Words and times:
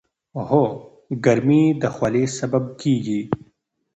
هو، 0.49 0.63
ګرمي 1.25 1.63
د 1.81 1.83
خولې 1.95 2.25
سبب 2.39 2.63
کېږي. 2.81 3.21